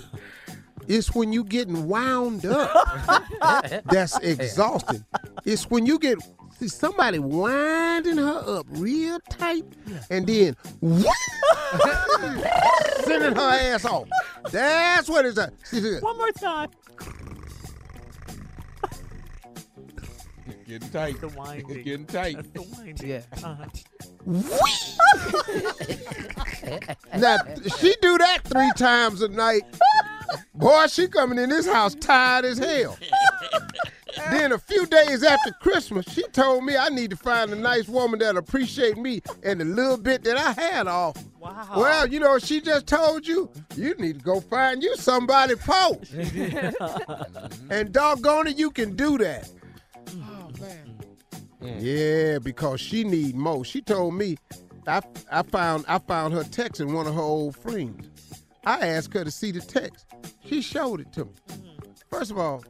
It's 0.87 1.13
when 1.15 1.33
you 1.33 1.43
getting 1.43 1.87
wound 1.87 2.45
up. 2.45 3.23
That's 3.85 4.17
exhausting. 4.19 5.03
It's 5.45 5.69
when 5.69 5.85
you 5.85 5.99
get 5.99 6.17
see 6.59 6.67
somebody 6.67 7.19
winding 7.19 8.17
her 8.17 8.43
up 8.45 8.65
real 8.71 9.19
tight 9.29 9.63
and 10.09 10.27
then 10.27 10.55
sending 13.03 13.35
her 13.35 13.41
ass 13.41 13.85
off. 13.85 14.07
That's 14.51 15.09
what 15.09 15.25
it's 15.25 15.37
at. 15.37 15.53
See, 15.63 15.81
see, 15.81 15.99
One 15.99 16.17
more 16.17 16.31
time. 16.31 16.69
Getting 20.67 20.89
tight. 20.89 21.21
The 21.21 21.27
winding. 21.29 21.83
Getting 21.83 22.05
tight. 22.05 22.35
That's 22.35 22.47
the 22.49 22.61
winding. 22.61 23.09
Yeah. 23.09 23.21
Uh-huh. 23.43 23.65
Now 27.17 27.37
she 27.77 27.93
do 28.01 28.17
that 28.17 28.39
three 28.45 28.71
times 28.77 29.21
a 29.21 29.27
night. 29.27 29.63
Boy, 30.53 30.87
she 30.87 31.07
coming 31.07 31.39
in 31.39 31.49
this 31.49 31.67
house 31.67 31.95
tired 31.95 32.45
as 32.45 32.57
hell. 32.57 32.97
then 34.31 34.51
a 34.51 34.57
few 34.57 34.85
days 34.85 35.23
after 35.23 35.51
Christmas, 35.51 36.05
she 36.09 36.23
told 36.29 36.63
me 36.63 36.77
I 36.77 36.89
need 36.89 37.09
to 37.11 37.15
find 37.15 37.51
a 37.51 37.55
nice 37.55 37.87
woman 37.87 38.19
that 38.19 38.35
appreciate 38.37 38.97
me 38.97 39.21
and 39.43 39.59
the 39.59 39.65
little 39.65 39.97
bit 39.97 40.23
that 40.23 40.37
I 40.37 40.51
had 40.51 40.87
off. 40.87 41.17
Wow. 41.39 41.67
Well, 41.75 42.07
you 42.07 42.19
know, 42.19 42.39
she 42.39 42.61
just 42.61 42.87
told 42.87 43.27
you, 43.27 43.51
you 43.75 43.95
need 43.95 44.19
to 44.19 44.25
go 44.25 44.39
find 44.39 44.81
you 44.81 44.95
somebody 44.95 45.55
post. 45.55 46.13
and 47.69 47.91
doggone 47.91 48.47
it, 48.47 48.57
you 48.57 48.71
can 48.71 48.95
do 48.95 49.17
that. 49.17 49.49
Oh, 50.09 50.49
yeah, 51.79 52.39
because 52.39 52.79
she 52.81 53.03
need 53.03 53.35
more. 53.35 53.65
She 53.65 53.81
told 53.81 54.15
me, 54.15 54.37
I, 54.87 55.01
I 55.31 55.43
found 55.43 55.85
I 55.87 55.99
found 55.99 56.33
her 56.33 56.43
text 56.43 56.81
in 56.81 56.93
one 56.93 57.07
of 57.07 57.15
her 57.15 57.21
old 57.21 57.55
friends. 57.55 58.09
I 58.65 58.87
asked 58.87 59.13
her 59.13 59.23
to 59.23 59.31
see 59.31 59.51
the 59.51 59.61
text. 59.61 60.05
She 60.45 60.61
showed 60.61 61.01
it 61.01 61.11
to 61.13 61.25
me. 61.25 61.31
Mm-hmm. 61.47 61.91
First 62.09 62.31
of 62.31 62.37
all, 62.37 62.63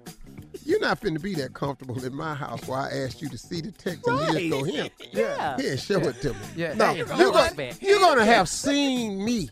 you're 0.66 0.80
not 0.80 1.02
finna 1.02 1.22
be 1.22 1.34
that 1.36 1.54
comfortable 1.54 2.04
in 2.04 2.16
my 2.16 2.36
house 2.36 2.68
where 2.68 2.80
I 2.80 2.90
asked 3.06 3.22
you 3.22 3.30
to 3.30 3.38
see 3.38 3.62
the 3.62 3.72
text 3.72 4.08
and 4.08 4.20
you 4.20 4.50
just 4.50 4.50
go 4.50 4.64
here. 4.64 4.90
Yeah. 5.12 5.58
Here, 5.58 5.78
show 5.78 6.00
it 6.00 6.22
to 6.22 6.34
me. 6.34 6.40
Yeah, 6.56 6.74
no, 6.74 6.78
there 6.78 6.98
you 6.98 7.06
go. 7.06 7.18
you're, 7.18 7.32
gonna, 7.32 7.72
you're 7.82 8.00
gonna 8.00 8.26
have 8.26 8.48
seen 8.48 9.24
me 9.24 9.50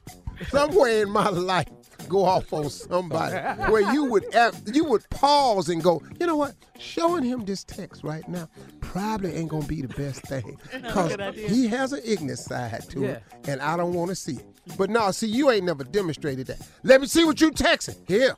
somewhere 0.50 1.04
in 1.04 1.10
my 1.10 1.30
life 1.30 1.68
go 2.12 2.26
off 2.26 2.52
on 2.52 2.70
somebody 2.70 3.36
where 3.72 3.94
you 3.94 4.06
would 4.06 4.26
you 4.74 4.84
would 4.86 5.10
pause 5.10 5.70
and 5.70 5.82
go, 5.82 6.02
you 6.20 6.28
know 6.28 6.36
what? 6.36 6.54
Showing 6.78 7.24
him 7.24 7.46
this 7.46 7.64
text 7.64 8.04
right 8.04 8.28
now 8.28 8.50
probably 8.82 9.34
ain't 9.34 9.50
gonna 9.50 9.66
be 9.66 9.82
the 9.82 9.88
best 9.88 10.22
thing 10.24 10.60
because 10.74 11.36
he 11.36 11.68
has 11.68 11.94
an 11.94 12.02
ignorant 12.04 12.40
side 12.40 12.88
to 12.90 13.06
it, 13.06 13.24
and 13.48 13.62
I 13.62 13.78
don't 13.78 13.94
want 13.94 14.10
to 14.10 14.16
see 14.16 14.34
it. 14.34 14.46
But 14.78 14.90
no, 14.90 15.10
see, 15.12 15.28
you 15.28 15.50
ain't 15.50 15.66
never 15.66 15.84
demonstrated 15.84 16.48
that. 16.48 16.68
Let 16.84 17.02
me 17.02 17.08
see 17.08 17.24
what 17.24 17.40
you 17.42 17.52
texting. 17.52 17.98
Here. 18.08 18.36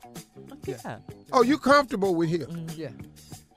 Yeah. 0.66 0.98
Oh, 1.32 1.42
you 1.42 1.58
comfortable 1.58 2.14
with 2.14 2.28
here? 2.30 2.46
Yeah. 2.74 2.90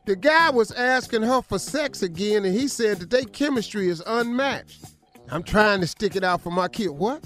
The 0.05 0.15
guy 0.15 0.49
was 0.49 0.71
asking 0.71 1.21
her 1.23 1.41
for 1.41 1.59
sex 1.59 2.01
again, 2.01 2.45
and 2.45 2.53
he 2.55 2.67
said 2.67 2.99
that 2.99 3.09
their 3.09 3.23
chemistry 3.23 3.89
is 3.89 4.01
unmatched. 4.05 4.85
I'm 5.29 5.43
trying 5.43 5.81
to 5.81 5.87
stick 5.87 6.15
it 6.15 6.23
out 6.23 6.41
for 6.41 6.51
my 6.51 6.67
kid. 6.67 6.89
What? 6.89 7.23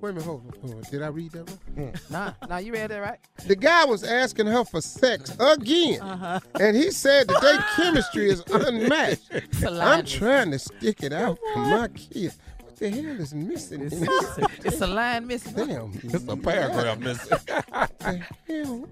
Wait 0.00 0.10
a 0.10 0.12
minute, 0.12 0.26
hold 0.26 0.42
on. 0.46 0.60
hold 0.60 0.74
on. 0.74 0.90
Did 0.90 1.02
I 1.02 1.06
read 1.08 1.32
that 1.32 1.48
wrong? 1.48 1.58
Mm. 1.76 2.10
Nah, 2.10 2.32
nah, 2.48 2.56
you 2.58 2.72
read 2.72 2.90
that 2.90 2.98
right? 2.98 3.18
The 3.46 3.56
guy 3.56 3.84
was 3.86 4.04
asking 4.04 4.46
her 4.46 4.64
for 4.64 4.80
sex 4.80 5.34
again, 5.40 6.00
uh-huh. 6.00 6.40
and 6.60 6.76
he 6.76 6.90
said 6.90 7.28
that 7.28 7.40
their 7.40 7.64
chemistry 7.76 8.28
is 8.28 8.42
unmatched. 8.52 9.30
I'm 9.66 10.04
trying 10.04 10.50
to 10.50 10.58
stick 10.58 11.02
it 11.02 11.12
out 11.12 11.38
for 11.54 11.60
my 11.60 11.88
kid. 11.88 12.34
What 12.78 12.92
the 12.92 13.02
hell 13.02 13.20
is 13.22 13.32
missing? 13.32 13.80
in 13.80 13.88
this? 13.88 14.38
It's 14.62 14.80
a 14.82 14.86
line 14.86 15.26
missing. 15.26 15.54
Damn. 15.54 15.92
It's 15.94 16.28
a 16.28 16.36
paragraph 16.36 16.98
missing. 16.98 17.38
the 17.46 18.22
hell? 18.46 18.88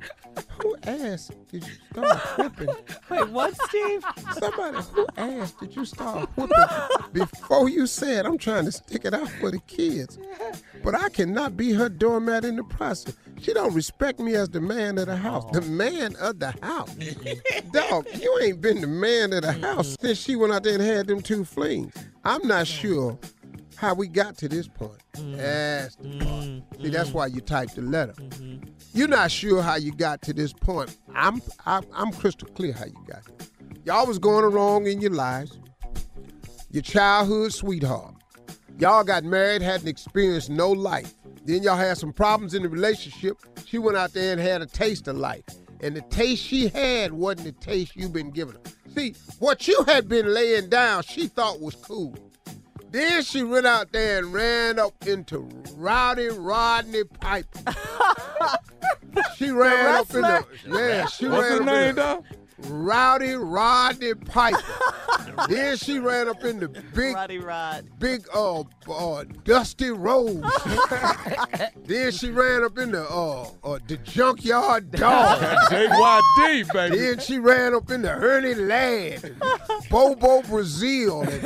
Who 0.63 0.77
asked 0.85 1.33
did 1.51 1.67
you 1.67 1.75
start 1.93 2.19
whipping? 2.39 2.75
Wait, 3.11 3.29
what, 3.29 3.55
Steve? 3.69 4.03
Somebody 4.39 4.79
who 4.93 5.07
asked 5.19 5.61
did 5.61 5.77
you 5.77 5.85
start 5.85 6.31
whipping 6.35 6.57
before 7.13 7.69
you 7.69 7.87
said 7.87 8.25
I'm 8.25 8.39
trying 8.39 8.65
to 8.65 8.73
stick 8.73 9.05
it 9.05 9.13
out 9.13 9.29
for 9.29 9.51
the 9.51 9.61
kids. 9.67 10.19
But 10.83 10.95
I 10.95 11.11
cannot 11.11 11.55
be 11.55 11.75
her 11.75 11.91
doormat 11.91 12.47
in 12.47 12.57
the 12.57 12.65
process. 12.65 13.15
She 13.39 13.53
don't 13.53 13.75
respect 13.75 14.19
me 14.19 14.35
as 14.35 14.49
the 14.49 14.63
man 14.63 14.97
of 14.97 15.07
the 15.07 15.17
house. 15.17 15.45
The 15.53 15.61
man 15.61 16.17
of 16.17 16.39
the 16.39 16.55
house. 16.63 16.95
Dog, 17.71 18.07
you 18.19 18.39
ain't 18.41 18.63
been 18.63 18.81
the 18.81 18.87
man 18.87 19.35
of 19.35 19.43
the 19.43 19.53
house 19.53 19.95
since 20.01 20.17
she 20.19 20.37
went 20.37 20.55
out 20.55 20.63
there 20.63 20.75
and 20.75 20.83
had 20.83 21.07
them 21.07 21.21
two 21.21 21.45
flings. 21.45 21.93
I'm 22.25 22.47
not 22.49 22.67
sure 22.67 23.19
how 23.77 23.95
we 23.95 24.09
got 24.09 24.37
to 24.39 24.49
this 24.49 24.69
point. 24.69 24.99
Mm. 25.15 25.37
That's 25.37 25.97
the 25.97 26.19
part. 26.19 26.45
Mm, 26.45 26.83
See, 26.83 26.89
that's 26.91 27.11
mm. 27.11 27.15
why 27.15 27.27
you 27.27 27.41
typed 27.41 27.77
the 27.77 27.83
letter. 27.83 28.13
Mm-hmm. 28.13 28.69
You're 28.93 29.09
not 29.09 29.31
sure 29.31 29.63
how 29.63 29.77
you 29.77 29.93
got 29.93 30.23
to 30.23 30.33
this 30.33 30.53
point. 30.53 30.97
I'm 31.15 31.43
I'm, 31.67 31.85
I'm 31.93 32.13
crystal 32.13 32.49
clear 32.49 32.73
how 32.73 32.87
you 32.87 33.05
got 33.07 33.23
here. 33.27 33.49
Y'all 33.85 34.07
was 34.07 34.19
going 34.19 34.45
wrong 34.53 34.87
in 34.87 35.01
your 35.01 35.11
lives. 35.11 35.59
Your 36.71 36.83
childhood 36.83 37.53
sweetheart. 37.53 38.15
Y'all 38.79 39.05
got 39.05 39.23
married, 39.25 39.63
hadn't 39.63 39.89
experienced 39.89 40.51
no 40.51 40.71
life. 40.71 41.15
Then 41.45 41.63
y'all 41.63 41.77
had 41.77 41.99
some 41.99 42.13
problems 42.13 42.55
in 42.55 42.63
the 42.63 42.69
relationship. 42.69 43.37
She 43.67 43.79
went 43.79 43.97
out 43.97 44.13
there 44.13 44.33
and 44.33 44.41
had 44.41 44.63
a 44.63 44.67
taste 44.67 45.07
of 45.07 45.17
life. 45.17 45.45
And 45.81 45.95
the 45.95 46.01
taste 46.03 46.43
she 46.43 46.69
had 46.69 47.13
wasn't 47.13 47.45
the 47.45 47.53
taste 47.65 47.95
you've 47.95 48.13
been 48.13 48.31
giving 48.31 48.55
her. 48.55 48.61
See, 48.97 49.15
what 49.39 49.69
you 49.69 49.85
had 49.87 50.09
been 50.09 50.33
laying 50.33 50.69
down, 50.69 51.03
she 51.03 51.27
thought 51.27 51.61
was 51.61 51.75
cool. 51.75 52.17
Then 52.95 53.25
she 53.25 53.43
went 53.43 53.67
out 53.67 53.91
there 53.91 54.21
and 54.21 54.33
ran 54.33 54.79
up 54.79 55.05
into 55.05 55.51
Rowdy 55.75 56.29
Rodney 56.29 57.03
Piper. 57.03 57.75
she 59.37 59.51
ran 59.51 59.97
up 59.97 60.15
in 60.15 60.21
the 60.21 60.47
yeah. 60.69 61.07
She 61.07 61.27
What's 61.27 61.43
ran 61.43 61.51
his 61.51 61.61
up 61.61 61.67
name, 61.67 61.89
in 61.89 61.95
the, 61.97 62.01
dog? 62.01 62.25
Rowdy 62.67 63.33
Rodney 63.33 64.15
Piper. 64.15 64.63
then 65.49 65.77
she 65.77 65.99
ran 65.99 66.29
up 66.29 66.45
in 66.45 66.61
the 66.61 66.69
big 66.69 67.15
Roddy 67.15 67.39
Rod. 67.39 67.87
big 67.99 68.27
uh, 68.35 68.63
uh 68.89 69.25
dusty 69.45 69.91
road. 69.91 70.45
then 71.85 72.13
she 72.13 72.31
ran 72.31 72.65
up 72.65 72.79
in 72.79 72.93
the 72.93 73.05
uh, 73.09 73.49
uh 73.63 73.79
the 73.87 73.97
junkyard 73.99 74.91
dog. 74.93 75.41
JYD, 75.71 76.73
baby. 76.73 76.97
then 76.97 77.19
she 77.19 77.39
ran 77.39 77.75
up 77.75 77.91
in 77.91 78.03
the 78.03 78.11
Ernie 78.11 78.55
Ladd, 78.55 79.35
Bobo 79.91 80.43
Brazil, 80.43 81.23
and 81.23 81.43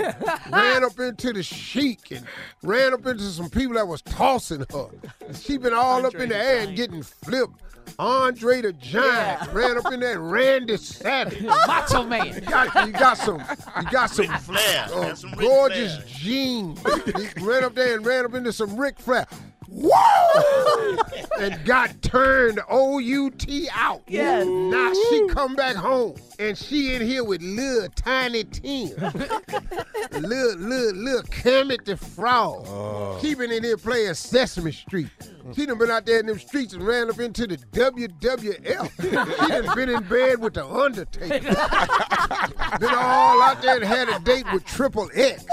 ran 0.50 0.84
up 0.84 0.98
into 0.98 1.32
the 1.32 1.42
Sheik, 1.42 2.10
and 2.10 2.26
ran 2.62 2.92
up 2.94 3.06
into 3.06 3.24
some 3.24 3.50
people 3.50 3.74
that 3.74 3.86
was 3.86 4.02
tossing 4.02 4.64
her. 4.72 4.88
She 5.34 5.58
been 5.58 5.74
all 5.74 6.04
up 6.06 6.14
in 6.14 6.28
the 6.30 6.36
air 6.36 6.60
and 6.60 6.76
getting 6.76 7.02
flipped. 7.02 7.62
Andre 7.98 8.60
the 8.62 8.72
Giant 8.74 9.52
ran 9.52 9.78
up 9.78 9.92
in 9.92 10.00
there, 10.00 10.14
and 10.14 10.30
Randy 10.30 10.76
Savage. 10.76 11.42
Macho 11.66 12.04
man. 12.04 12.26
You 12.26 12.40
got, 12.40 12.86
you 12.86 12.92
got 12.92 13.18
some, 13.18 13.38
you 13.80 13.90
got 13.90 14.10
some, 14.10 14.26
Flair. 14.38 14.86
uh, 14.92 15.14
some 15.14 15.30
gorgeous 15.32 15.94
Flair. 15.96 16.06
jeans. 16.08 16.80
he 17.16 17.44
ran 17.44 17.64
up 17.64 17.74
there 17.74 17.96
and 17.96 18.06
ran 18.06 18.24
up 18.24 18.34
into 18.34 18.52
some 18.52 18.76
Ric 18.76 18.98
Flair. 18.98 19.26
Whoa! 19.70 20.96
and 21.40 21.64
got 21.64 22.00
turned 22.02 22.60
O-U-T 22.68 23.68
out. 23.72 24.02
Yes. 24.08 24.46
Now 24.46 24.92
she 24.92 25.28
come 25.28 25.54
back 25.54 25.76
home 25.76 26.16
and 26.38 26.56
she 26.56 26.94
in 26.94 27.02
here 27.02 27.24
with 27.24 27.42
little 27.42 27.88
tiny 27.90 28.44
Tim. 28.44 28.88
little, 30.12 30.56
little, 30.56 30.94
little 30.94 31.22
Kermit 31.30 31.84
the 31.84 31.96
Frog. 31.96 32.64
Oh. 32.66 33.18
She 33.20 33.34
been 33.34 33.52
in 33.52 33.62
here 33.62 33.76
playing 33.76 34.14
Sesame 34.14 34.72
Street. 34.72 35.10
She 35.54 35.66
done 35.66 35.78
been 35.78 35.90
out 35.90 36.04
there 36.04 36.20
in 36.20 36.26
them 36.26 36.38
streets 36.38 36.74
and 36.74 36.82
ran 36.82 37.10
up 37.10 37.18
into 37.20 37.46
the 37.46 37.56
WWF. 37.56 39.02
she 39.02 39.10
done 39.48 39.76
been 39.76 39.88
in 39.88 40.02
bed 40.04 40.40
with 40.40 40.54
the 40.54 40.66
Undertaker. 40.66 41.38
been 42.80 42.94
all 42.94 43.42
out 43.42 43.62
there 43.62 43.76
and 43.76 43.84
had 43.84 44.08
a 44.08 44.18
date 44.20 44.44
with 44.52 44.64
Triple 44.64 45.10
X. 45.14 45.44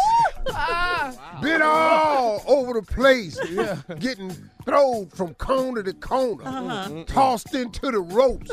Been 1.42 1.62
all 1.62 2.42
over 2.48 2.74
the 2.74 2.82
place, 2.82 3.38
getting 4.00 4.32
thrown 4.64 5.08
from 5.08 5.34
corner 5.36 5.84
to 5.84 5.94
corner, 5.94 6.44
uh-huh. 6.44 6.90
mm-hmm. 6.90 7.04
tossed 7.04 7.54
into 7.54 7.92
the 7.92 8.00
ropes, 8.00 8.52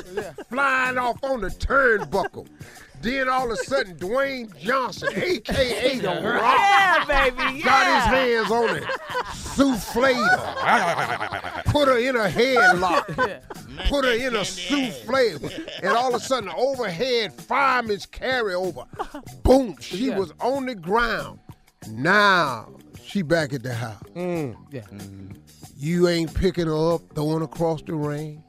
flying 0.49 0.99
off 0.99 1.23
on 1.23 1.41
the 1.41 1.49
turnbuckle. 1.49 2.49
Then 3.03 3.29
all 3.29 3.47
of 3.47 3.53
a 3.53 3.57
sudden, 3.57 3.97
Dwayne 3.97 4.57
Johnson, 4.61 5.09
aka 5.13 5.99
The 5.99 6.07
Rock, 6.09 6.57
Yeah, 6.57 7.05
baby. 7.09 7.59
Yeah. 7.59 7.65
got 7.65 7.87
his 7.97 8.05
hands 8.15 8.51
on 8.53 8.77
it, 8.77 8.85
souffled 9.33 10.29
her, 10.63 11.63
put 11.67 11.89
her 11.89 11.99
in 11.99 12.15
a 12.15 12.29
headlock, 12.29 13.07
put 13.89 14.05
her 14.05 14.13
in 14.13 14.37
a 14.37 14.45
souffle, 14.45 15.53
and 15.83 15.93
all 15.97 16.15
of 16.15 16.23
a 16.23 16.25
sudden, 16.25 16.49
overhead 16.51 17.33
fireman's 17.33 18.07
carryover. 18.07 18.87
Boom, 19.43 19.77
she 19.81 20.07
Yeah. 20.11 20.19
was 20.19 20.33
on 20.41 20.67
the 20.67 20.77
ground. 20.77 21.41
Now 21.91 22.69
she 23.03 23.23
back 23.23 23.53
at 23.53 23.63
the 23.63 23.75
house. 23.75 24.03
Mm, 24.15 24.57
yeah. 24.71 24.81
Mm-hmm. 24.83 25.33
You 25.77 26.09
ain't 26.09 26.33
picking 26.33 26.67
her 26.67 26.95
up, 26.95 27.03
throwing 27.15 27.43
across 27.43 27.83
the 27.83 27.95
ring. 27.95 28.43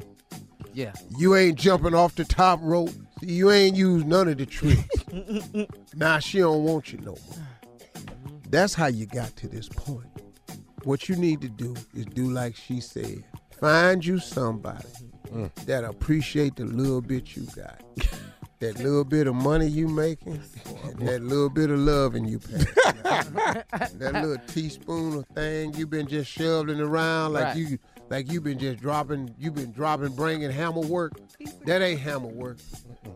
Yeah. 0.73 0.93
You 1.17 1.35
ain't 1.35 1.57
jumping 1.57 1.93
off 1.93 2.15
the 2.15 2.25
top 2.25 2.59
rope. 2.61 2.91
You 3.21 3.51
ain't 3.51 3.75
used 3.75 4.05
none 4.05 4.27
of 4.27 4.37
the 4.37 4.45
tricks. 4.45 4.87
now 5.95 6.19
she 6.19 6.39
don't 6.39 6.63
want 6.63 6.91
you 6.91 6.99
no 6.99 7.15
more. 7.27 7.47
That's 8.49 8.73
how 8.73 8.87
you 8.87 9.05
got 9.05 9.35
to 9.37 9.47
this 9.47 9.67
point. 9.67 10.07
What 10.83 11.09
you 11.09 11.15
need 11.15 11.41
to 11.41 11.49
do 11.49 11.75
is 11.93 12.05
do 12.05 12.29
like 12.29 12.55
she 12.55 12.81
said. 12.81 13.23
Find 13.59 14.05
you 14.05 14.19
somebody 14.19 14.85
mm. 15.31 15.53
that 15.65 15.83
appreciate 15.83 16.55
the 16.55 16.65
little 16.65 17.01
bit 17.01 17.35
you 17.35 17.47
got. 17.55 17.81
That 18.63 18.79
little 18.79 19.03
bit 19.03 19.27
of 19.27 19.35
money 19.35 19.67
you 19.67 19.89
making, 19.89 20.41
that 20.99 21.21
little 21.21 21.49
bit 21.49 21.69
of 21.69 21.79
loving 21.79 22.23
you 22.23 22.39
pay. 22.39 22.59
that 23.03 24.11
little 24.13 24.37
teaspoon 24.47 25.17
of 25.17 25.25
thing 25.35 25.73
you've 25.73 25.89
been 25.89 26.07
just 26.07 26.31
shoveling 26.31 26.79
around 26.79 27.33
like 27.33 27.43
Right. 27.43 27.57
you 27.57 27.77
like 28.09 28.31
you 28.31 28.39
been 28.39 28.57
just 28.57 28.79
dropping 28.79 29.35
you've 29.37 29.55
been 29.55 29.73
dropping 29.73 30.15
bringing 30.15 30.49
hammer 30.49 30.79
work. 30.79 31.11
That 31.65 31.81
ain't 31.81 31.99
hammer 31.99 32.29
work. 32.29 32.59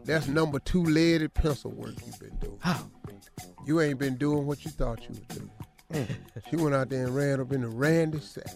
That's 0.03 0.27
number 0.27 0.59
two 0.59 0.83
leaded 0.83 1.33
pencil 1.33 1.71
work 1.71 1.93
you've 2.05 2.19
been 2.19 2.35
doing. 2.41 2.59
You 3.65 3.79
ain't 3.79 3.99
been 3.99 4.17
doing 4.17 4.45
what 4.45 4.65
you 4.65 4.71
thought 4.71 4.99
you 5.03 5.15
would 5.15 5.27
do. 5.29 5.49
She 6.49 6.57
went 6.57 6.75
out 6.75 6.89
there 6.89 7.05
and 7.05 7.15
ran 7.15 7.39
up 7.39 7.53
in 7.53 7.61
the 7.61 7.69
Randy 7.69 8.19
sack. 8.19 8.53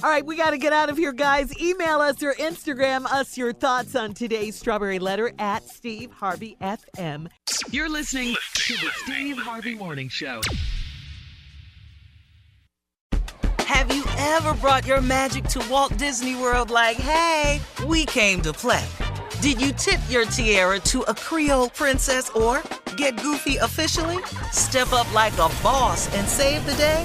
All 0.00 0.08
right, 0.08 0.24
we 0.24 0.36
got 0.36 0.50
to 0.50 0.58
get 0.58 0.72
out 0.72 0.90
of 0.90 0.96
here, 0.96 1.12
guys. 1.12 1.52
Email 1.60 2.00
us 2.00 2.22
or 2.22 2.32
Instagram 2.34 3.04
us 3.06 3.36
your 3.36 3.52
thoughts 3.52 3.96
on 3.96 4.14
today's 4.14 4.54
Strawberry 4.54 5.00
Letter 5.00 5.32
at 5.40 5.68
Steve 5.68 6.12
Harvey 6.12 6.56
FM. 6.60 7.26
You're 7.72 7.88
listening 7.88 8.36
to 8.54 8.74
the 8.74 8.90
Steve 8.94 9.38
Harvey 9.38 9.74
Morning 9.74 10.08
Show. 10.08 10.40
Have 13.58 13.92
you 13.92 14.04
ever 14.18 14.54
brought 14.54 14.86
your 14.86 15.00
magic 15.00 15.44
to 15.46 15.66
Walt 15.68 15.96
Disney 15.98 16.36
World 16.36 16.70
like, 16.70 16.96
hey, 16.98 17.60
we 17.84 18.06
came 18.06 18.40
to 18.42 18.52
play? 18.52 18.86
Did 19.40 19.60
you 19.60 19.72
tip 19.72 19.98
your 20.08 20.26
tiara 20.26 20.78
to 20.80 21.02
a 21.02 21.14
Creole 21.14 21.70
princess 21.70 22.30
or 22.30 22.62
get 22.96 23.20
goofy 23.20 23.56
officially? 23.56 24.18
Step 24.52 24.92
up 24.92 25.12
like 25.12 25.32
a 25.34 25.50
boss 25.60 26.14
and 26.14 26.28
save 26.28 26.64
the 26.66 26.74
day? 26.74 27.04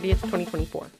30th, 0.00 0.20
2024. 0.20 0.96